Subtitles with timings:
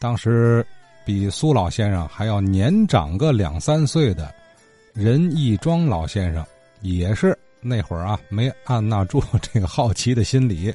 [0.00, 0.64] 当时
[1.04, 4.34] 比苏老先生还要年长个两三岁的
[4.94, 6.42] 任义庄老先生，
[6.80, 10.72] 也是那会儿啊，没按捺住这个好奇的心理，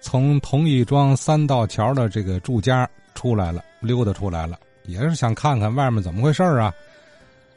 [0.00, 6.70] 从同义庄三道桥的这个住家出来了，溜达出来了，也是想看看外面怎么回事啊。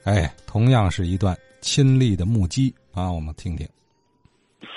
[0.06, 3.68] 哎，同样是一段亲历的目击啊，我们听听。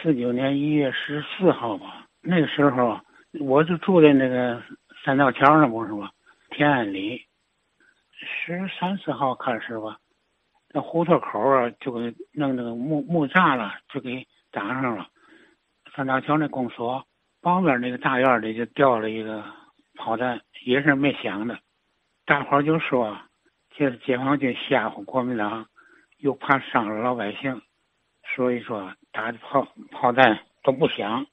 [0.03, 2.99] 四九年一月十四号吧，那个时候
[3.41, 4.61] 我就住在那个
[5.05, 6.11] 三道桥上，不是吗？
[6.53, 7.27] 天安里，
[8.21, 9.99] 十三四号开始吧，
[10.72, 15.08] 那胡同口啊，就给弄那个木木栅了，就给挡上了。
[15.96, 17.04] 三道桥那公所
[17.41, 19.44] 旁边那个大院里就掉了一个
[19.96, 21.58] 炮弹，也是没响的。
[22.25, 23.19] 大伙就说。
[23.75, 25.66] 这是解放军吓唬国民党，
[26.19, 27.63] 又怕伤了老百姓，
[28.35, 31.27] 所以说打的炮炮弹都不响。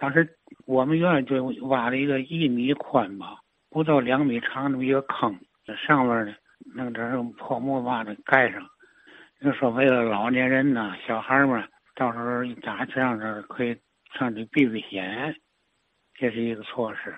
[0.00, 0.28] 当时
[0.66, 5.38] 我们院就挖了一个一米宽吧，不到两米长那么一个坑，
[5.86, 6.34] 上面呢
[6.74, 8.66] 弄点破木瓦的盖上。
[9.40, 11.62] 就说为了老年人呐、小孩们，
[11.94, 13.76] 到时候一打仗这可以
[14.18, 15.36] 上去避避险，
[16.14, 17.14] 这是一个措施。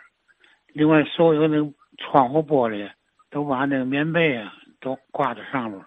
[0.74, 1.56] 另外，所有的
[1.96, 2.90] 窗户玻璃。
[3.30, 5.82] 都把那个棉被啊都挂在上面，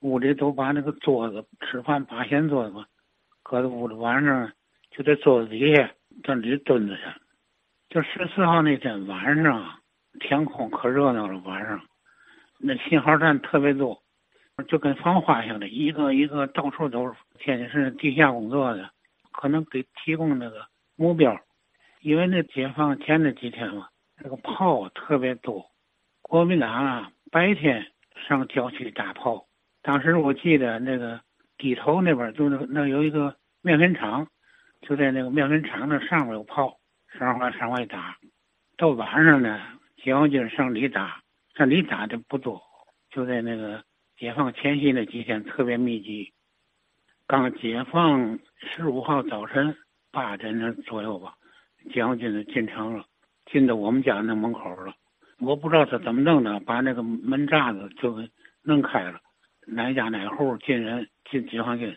[0.00, 2.76] 屋里都把那个桌子吃饭八仙桌子
[3.42, 4.52] 搁在屋里，晚上
[4.90, 5.90] 就在桌子底下
[6.22, 7.02] 在里蹲着去。
[7.88, 9.80] 就十四号那天晚上，
[10.20, 11.80] 天空可热闹了，晚上
[12.58, 14.02] 那信号站特别多，
[14.66, 17.14] 就跟放花似的，一个一个到处都是。
[17.40, 18.90] 天津市地下工作的，
[19.30, 21.38] 可能给提供那个目标，
[22.00, 23.86] 因为那解放前那几天嘛，
[24.20, 25.64] 那个炮特别多。
[26.20, 27.86] 国民党啊，白天
[28.26, 29.46] 上郊区打炮。
[29.82, 31.20] 当时我记得那个
[31.56, 34.26] 地头那边就那那有一个面粉厂，
[34.80, 36.78] 就在那个面粉厂那上面有炮，
[37.18, 38.16] 上外上外打。
[38.76, 39.60] 到晚上呢，
[39.96, 41.20] 解放军上里打，
[41.54, 42.62] 上里打的不多，
[43.10, 43.82] 就在那个
[44.16, 46.32] 解放前夕那几天特别密集。
[47.26, 49.76] 刚解放十五号早晨
[50.10, 51.34] 八点钟左右吧，
[51.92, 53.04] 解放军就进城了，
[53.46, 54.94] 进到我们家那门口了。
[55.40, 58.30] 我不知道他怎么弄的，把那个门栅子就给
[58.62, 59.20] 弄开了，
[59.66, 61.96] 哪家哪户进人进解放军，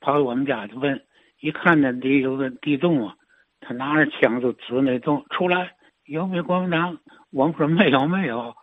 [0.00, 1.02] 跑到我们家就问，
[1.40, 3.14] 一看那里有个地洞啊，
[3.60, 5.72] 他拿着枪就指那洞出来，
[6.04, 6.98] 有没有国民党？
[7.32, 8.54] 我们说没有没有。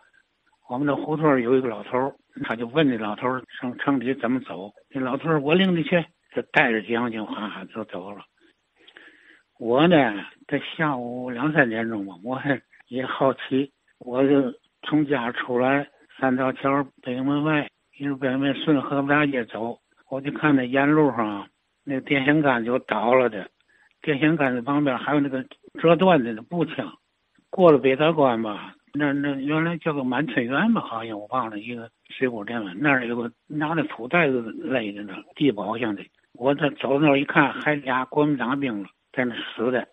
[0.68, 3.26] 我们那胡同有一个老头，他就问那老头
[3.60, 8.22] 上城里怎么走，那老头我领你去，就带着解放军哈哈就走了。
[9.58, 9.96] 我呢，
[10.46, 13.72] 在下午两三点钟吧，我还也好奇。
[13.98, 14.52] 我就
[14.82, 15.88] 从家出来，
[16.20, 17.68] 三道桥北门外，
[17.98, 21.48] 一路北门顺河大街走，我就看那沿路上
[21.88, 23.48] 那电线杆就倒了的，
[24.02, 25.42] 电线杆子旁边还有那个
[25.80, 26.86] 折断的那步枪。
[27.48, 32.74] 过了北大关吧，那那原来叫个满春园吧，好像我忘了一个水果店了。
[32.74, 36.04] 那儿有个拿着土袋子勒着呢，地保像的。
[36.34, 39.88] 我这走那儿一看，还俩国民党兵了，在那死的。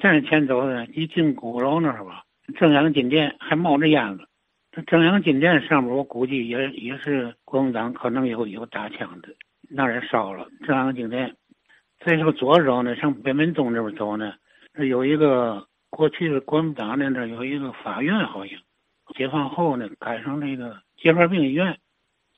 [0.00, 2.24] 再前走呢，一进鼓楼那儿吧。
[2.58, 4.24] 正阳金店还冒着烟了，
[4.72, 9.28] 这正阳金店上面我估计也也是国民党可能有有打枪的，
[9.70, 11.34] 那也烧了正阳金店。
[12.00, 14.34] 再说左走呢，向北门东这边走呢，
[14.74, 18.58] 有一个过去的国民党那那有一个法院，好像
[19.14, 21.78] 解放后呢改成那个结核病医院，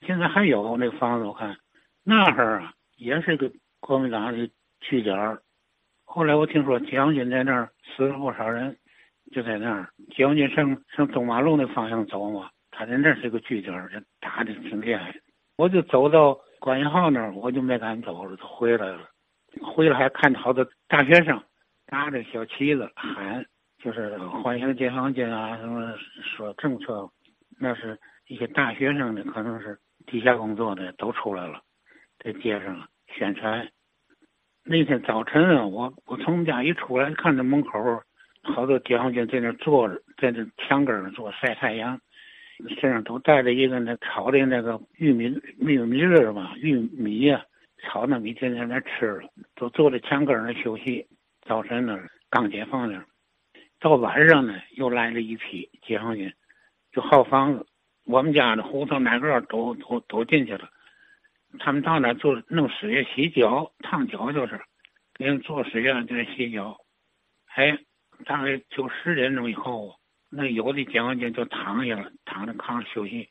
[0.07, 1.57] 现在还有那房子我看，
[2.05, 3.51] 那儿啊也是个
[3.81, 4.49] 国民党的
[4.81, 5.39] 据点。
[6.05, 8.77] 后来我听说将军在那儿死了不少人。
[9.31, 15.15] 就在那儿，解放军上上东马路那方向走嘛，他在那儿是个据点，这打的挺厉害。
[15.57, 19.01] 我就走到关系号那儿，我就没敢走了，就回来了。
[19.61, 21.43] 回来还看到好多大学生
[21.89, 23.45] 拿着小旗子喊，
[23.83, 25.93] 就是欢迎解放军啊，什么
[26.23, 27.11] 说政策，
[27.59, 31.61] 那是一些大学生的，可能是地下工作的都出来了，
[32.21, 33.69] 在街上宣传。
[34.65, 38.01] 那天早晨啊，我我从家一出来，看着门口。
[38.45, 42.01] 好多解放军在那坐着，在那墙根上坐晒太阳，
[42.69, 45.25] 身上都带着一个那炒的那个玉米
[45.59, 47.45] 玉米粒儿吧，玉米呀，
[47.83, 51.07] 炒那米天天在那吃了，都坐在墙根那休息。
[51.43, 51.99] 早晨呢，
[52.31, 53.05] 刚解放那，
[53.81, 56.33] 到晚上呢，又来了一批解放军，
[56.93, 57.67] 就好房子。
[58.05, 60.69] 我们家的胡同哪个都都都进去了，
[61.59, 64.61] 他们到那做弄水，洗脚、烫脚就是，
[65.15, 66.79] 给人做水呀，就洗脚，
[67.55, 67.79] 哎。
[68.25, 69.97] 大概就十点钟以后，
[70.35, 73.29] 那有的解放军就躺下了，躺在炕上休息。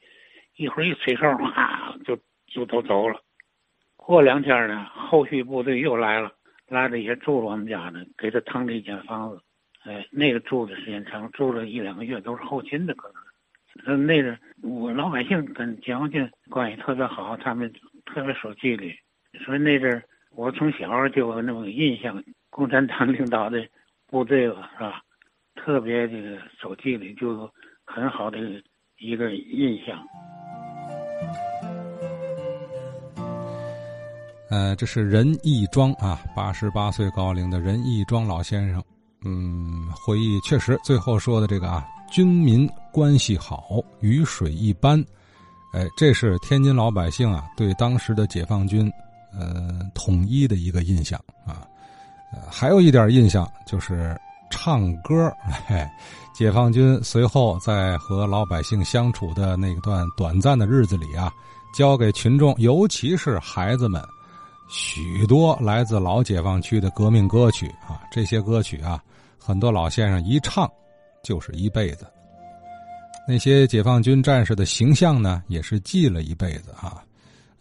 [0.57, 2.15] 一会儿一吹哨， 啊，就
[2.45, 3.19] 就都走了。
[3.95, 6.31] 过两天呢，后续部队又来了，
[6.67, 9.41] 来了也住了我们家呢，给他腾了一间房子。
[9.83, 13.15] 哎，那个住的时间长，住了一两个月都是后勤的可能。
[13.83, 17.71] 那那个我老百姓跟解放军关系特别好，他们
[18.05, 18.93] 特别守纪律，
[19.45, 20.03] 所以那阵
[20.35, 23.65] 我从小就有那么个印象，共产党领导的
[24.07, 25.01] 部队吧，是吧？
[25.63, 27.49] 特别这个手机里，就
[27.85, 28.37] 很好的
[28.97, 29.95] 一个印象。
[34.49, 38.83] 呃，这是任义庄啊，八十八岁高龄的任义庄老先生，
[39.23, 44.99] 嗯，回忆确实最后说的这个啊，军民关系好，鱼水一般，
[45.73, 48.91] 哎，这是天津老百姓啊对当时的解放军，
[49.31, 51.63] 呃，统一的一个印象啊，
[52.33, 54.19] 呃，还有一点印象就是
[54.51, 55.33] 唱歌，
[55.65, 55.83] 嘿，
[56.31, 61.33] 解放军随后在和老百姓相处的那段短暂的日子里啊，
[61.73, 63.99] 教给群众，尤其是孩子们。
[64.69, 69.03] 许多来自老解放区的革命歌曲啊，这些歌曲啊，
[69.37, 70.69] 很多老先生一唱
[71.23, 72.05] 就是一辈子。
[73.27, 77.03] 那些解放军战士的形象呢，也是记了一辈子啊。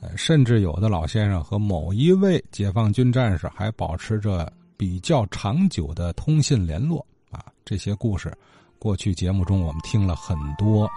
[0.00, 7.44] 呃，甚至有的老先生和某一位解放军战士还保持着比较长久的通信联络啊。
[7.66, 8.32] 这些故事，
[8.78, 10.90] 过去节目中我们听了很多。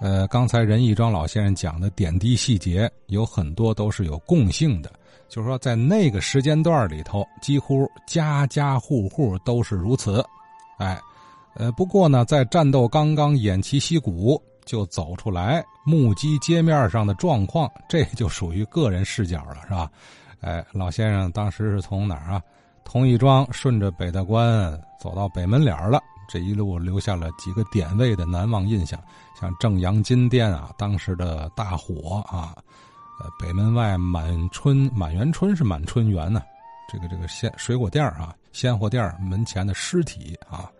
[0.00, 4.90] 呃，刚才任义庄老先生讲的点滴细节，有很多都是有共性的。
[5.28, 10.24] 就是说，在那个时间段里头，几乎家家户户都是如此。
[10.78, 10.98] 哎，
[11.56, 19.90] 呃，不过呢，在战斗刚刚偃旗息鼓就走出来，目击街面上的状况，这就属于个人视角了，是吧？
[20.40, 22.40] 哎，老先生当时是从哪儿啊？
[22.90, 28.98] 同义庄顺着北大关走到北门脸了，这一路留下了几个点位的难忘印象，
[29.38, 32.56] 像正阳金店啊，当时的大火啊。
[33.20, 36.40] 呃，北门外满春满园春是满春园呢，
[36.90, 40.70] 这个这个鲜水果店啊，鲜货店门前的尸体啊，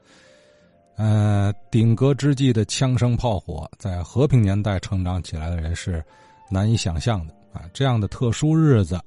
[0.96, 6.02] 呃，顶格之际的枪声炮火，在和平年代成长起来的人是
[6.49, 7.62] 难以想象的啊。
[7.75, 8.99] 这样的特殊日子，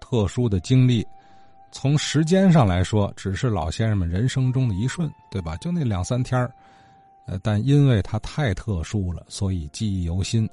[0.00, 1.06] 特殊的经历，
[1.76, 5.56] 从时间上来说，只是老先生们人生中的一瞬，对吧？
[5.56, 6.48] 就那两三天
[7.26, 10.48] 呃，但因为它太特殊了，所以记忆犹新。